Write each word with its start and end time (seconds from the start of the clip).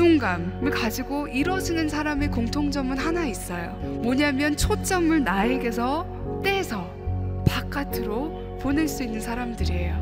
열등감을 0.00 0.70
가지고 0.70 1.28
이뤄지는 1.28 1.88
사람의 1.88 2.30
공통점은 2.30 2.96
하나 2.96 3.26
있어요. 3.26 3.72
뭐냐면 4.02 4.56
초점을 4.56 5.22
나에게서 5.22 6.40
떼서 6.42 6.90
바깥으로 7.46 8.58
보낼 8.60 8.88
수 8.88 9.02
있는 9.02 9.20
사람들이에요. 9.20 9.94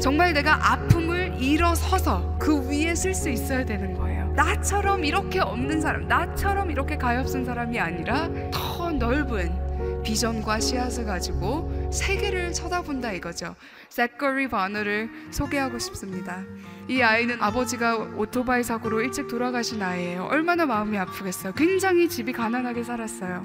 정말 0.00 0.32
내가 0.32 0.72
아픔을 0.72 1.36
일어서서 1.38 2.36
그 2.38 2.68
위에 2.68 2.94
쓸 2.94 3.14
수 3.14 3.28
있어야 3.28 3.64
되는 3.64 3.94
거예요. 3.94 4.32
나처럼 4.34 5.04
이렇게 5.04 5.40
없는 5.40 5.80
사람, 5.80 6.08
나처럼 6.08 6.70
이렇게 6.70 6.96
가엾은 6.96 7.44
사람이 7.44 7.78
아니라 7.78 8.28
더 8.50 8.90
넓은 8.90 10.02
비전과 10.02 10.60
씨앗을 10.60 11.04
가지고 11.04 11.81
세계를 11.92 12.52
쳐다본다 12.52 13.12
이거죠. 13.12 13.54
세커리 13.90 14.48
바너를 14.48 15.10
소개하고 15.30 15.78
싶습니다. 15.78 16.42
이 16.88 17.02
아이는 17.02 17.40
아버지가 17.40 17.96
오토바이 18.16 18.62
사고로 18.62 19.02
일찍 19.02 19.28
돌아가신 19.28 19.82
아이예요. 19.82 20.24
얼마나 20.24 20.64
마음이 20.64 20.96
아프겠어요. 20.98 21.52
굉장히 21.52 22.08
집이 22.08 22.32
가난하게 22.32 22.82
살았어요. 22.82 23.44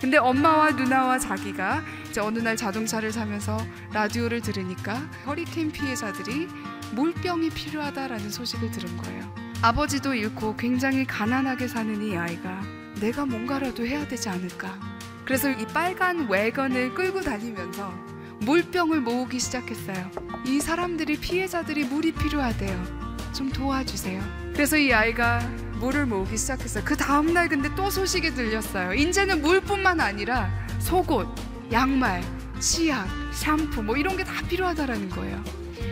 근데 0.00 0.18
엄마와 0.18 0.72
누나와 0.72 1.18
자기가 1.18 1.82
이제 2.10 2.20
어느 2.20 2.38
날 2.38 2.56
자동차를 2.56 3.12
사면서 3.12 3.56
라디오를 3.92 4.42
들으니까 4.42 4.94
허리케인 5.26 5.72
피해자들이 5.72 6.48
물병이 6.94 7.50
필요하다라는 7.50 8.30
소식을 8.30 8.70
들은 8.70 8.96
거예요. 8.98 9.34
아버지도 9.62 10.14
잃고 10.14 10.56
굉장히 10.56 11.06
가난하게 11.06 11.66
사는 11.66 12.02
이 12.02 12.16
아이가 12.16 12.60
내가 13.00 13.24
뭔가라도 13.24 13.86
해야 13.86 14.06
되지 14.06 14.28
않을까. 14.28 14.95
그래서 15.26 15.50
이 15.50 15.66
빨간 15.66 16.30
wä건을 16.30 16.94
끌고 16.94 17.20
다니면서 17.20 17.92
물병을 18.40 19.00
모으기 19.00 19.40
시작했어요. 19.40 20.10
이 20.46 20.60
사람들이 20.60 21.18
피해자들이 21.18 21.84
물이 21.84 22.12
필요하대요. 22.12 23.06
좀 23.34 23.50
도와주세요. 23.50 24.22
그래서 24.52 24.76
이 24.76 24.92
아이가 24.92 25.40
물을 25.80 26.06
모으기 26.06 26.36
시작했어요. 26.36 26.84
그 26.84 26.96
다음 26.96 27.34
날 27.34 27.48
근데 27.48 27.68
또 27.74 27.90
소식이 27.90 28.34
들렸어요. 28.34 28.94
이제는 28.94 29.42
물뿐만 29.42 30.00
아니라 30.00 30.50
속옷, 30.78 31.28
양말, 31.72 32.22
치약, 32.60 33.06
샴푸 33.32 33.82
뭐 33.82 33.96
이런 33.96 34.16
게 34.16 34.24
다 34.24 34.32
필요하다라는 34.48 35.10
거예요. 35.10 35.42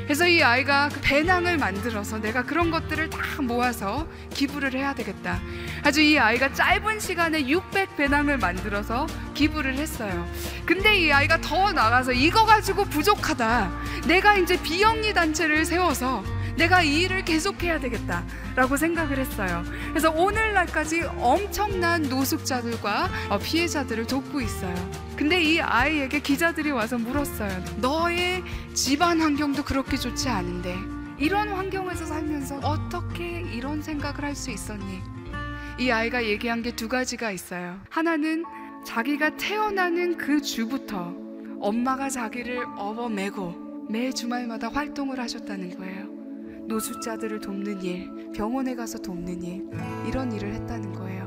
그래서 0.05 0.27
이 0.27 0.43
아이가 0.43 0.89
그 0.93 1.01
배낭을 1.01 1.57
만들어서 1.57 2.19
내가 2.19 2.43
그런 2.43 2.71
것들을 2.71 3.11
다 3.11 3.19
모아서 3.41 4.07
기부를 4.31 4.75
해야 4.75 4.95
되겠다. 4.95 5.41
아주 5.83 6.01
이 6.01 6.19
아이가 6.19 6.53
짧은 6.53 7.01
시간에 7.01 7.47
600 7.49 7.97
배낭을 7.97 8.39
만들어서 8.39 9.07
기부를 9.35 9.77
했어요. 9.77 10.29
근데 10.67 10.99
이 10.99 11.13
아이가 11.13 11.41
더 11.41 11.73
나가서 11.73 12.13
이거 12.13 12.45
가지고 12.45 12.85
부족하다. 12.85 13.71
내가 14.07 14.37
이제 14.37 14.61
비영리 14.61 15.15
단체를 15.15 15.65
세워서 15.65 16.23
내가 16.57 16.83
이 16.83 17.03
일을 17.03 17.25
계속해야 17.25 17.81
되겠다라고 17.81 18.77
생각을 18.77 19.19
했어요. 19.19 19.65
그래서 19.91 20.11
오늘날까지 20.11 21.03
엄청난 21.19 22.03
노숙자들과 22.03 23.09
어, 23.31 23.39
피해자들을 23.39 24.07
돕고 24.07 24.41
있어요. 24.41 24.75
근데 25.17 25.43
이 25.43 25.61
아이에게 25.61 26.21
기자들이 26.21 26.71
와서 26.71 26.97
물었어요. 26.99 27.51
너의 27.79 28.43
집안 28.75 29.21
환경도 29.21 29.65
그렇게 29.65 29.97
좋지 29.97 30.29
않은데 30.29 30.77
이런 31.19 31.49
환경에서 31.49 32.07
살면서 32.07 32.57
어떻게 32.63 33.41
이런 33.53 33.83
생각을 33.83 34.23
할 34.25 34.35
수 34.35 34.51
있었니? 34.51 35.01
이 35.79 35.91
아이가 35.91 36.25
얘기한 36.25 36.63
게 36.63 36.71
두 36.73 36.89
가지가 36.89 37.31
있어요. 37.33 37.81
하나는 37.91 38.45
자기가 38.85 39.37
태어나는 39.37 40.17
그 40.19 40.41
주부터 40.41 41.15
엄마가 41.61 42.09
자기를 42.11 42.65
업어매고 42.77 43.87
매 43.91 44.13
주말마다 44.13 44.69
활동을 44.69 45.19
하셨다는 45.21 45.77
거예요. 45.79 46.24
노숙자들을 46.67 47.41
돕는 47.41 47.83
일, 47.83 48.11
병원에 48.35 48.75
가서 48.75 48.99
돕는 48.99 49.43
일, 49.43 49.65
이런 50.09 50.33
일을 50.33 50.53
했다는 50.55 50.93
거예요. 50.93 51.25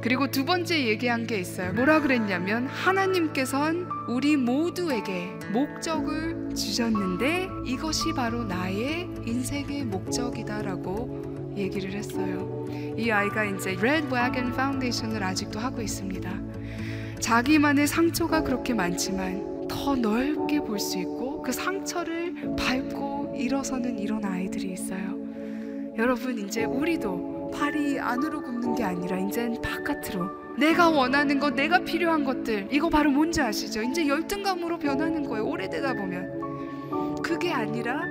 그리고 0.00 0.30
두 0.30 0.44
번째 0.44 0.86
얘기한 0.86 1.26
게 1.26 1.38
있어요. 1.38 1.72
뭐라 1.72 2.00
그랬냐면 2.00 2.66
하나님께선 2.68 3.88
우리 4.08 4.36
모두에게 4.36 5.28
목적을 5.52 6.54
주셨는데 6.54 7.48
이것이 7.66 8.12
바로 8.14 8.44
나의 8.44 9.08
인생의 9.26 9.84
목적이다라고 9.86 11.52
얘기를 11.56 11.92
했어요. 11.92 12.64
이 12.96 13.10
아이가 13.10 13.44
이제 13.44 13.76
Red 13.78 14.06
Wagon 14.06 14.52
Foundation을 14.52 15.22
아직도 15.22 15.58
하고 15.58 15.82
있습니다. 15.82 16.32
자기만의 17.20 17.88
상처가 17.88 18.42
그렇게 18.42 18.74
많지만 18.74 19.66
더 19.68 19.96
넓게 19.96 20.60
볼 20.60 20.78
수 20.78 20.98
있고 20.98 21.42
그 21.42 21.50
상처를 21.52 22.54
밟고 22.56 23.07
일어서는 23.38 23.98
이런 23.98 24.24
아이들이 24.24 24.72
있어요. 24.72 25.18
여러분 25.96 26.38
이제 26.38 26.64
우리도 26.64 27.50
팔이 27.54 27.98
안으로 27.98 28.42
굽는 28.42 28.74
게 28.74 28.84
아니라 28.84 29.18
이젠 29.18 29.60
바깥으로 29.60 30.56
내가 30.58 30.90
원하는 30.90 31.38
것, 31.38 31.54
내가 31.54 31.78
필요한 31.80 32.24
것들 32.24 32.68
이거 32.70 32.88
바로 32.88 33.10
뭔지 33.10 33.40
아시죠? 33.40 33.82
이제 33.82 34.06
열등감으로 34.06 34.78
변하는 34.78 35.22
거예요. 35.24 35.46
오래되다 35.46 35.94
보면 35.94 37.22
그게 37.22 37.52
아니라 37.52 38.02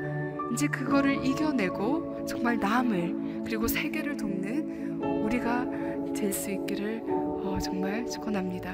이제 0.54 0.68
그거를 0.68 1.26
이겨내고 1.26 2.26
정말 2.26 2.58
남을 2.58 3.44
그리고 3.46 3.68
세계를 3.68 4.18
돕는 4.18 5.24
우리가 5.26 5.66
될 6.16 6.34
수 6.34 6.50
있기를 6.52 7.04
어, 7.08 7.58
정말 7.62 8.06
축원합니다. 8.08 8.74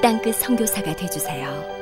땅끝 0.00 0.36
성교사가 0.36 0.94
되주세요 0.94 1.77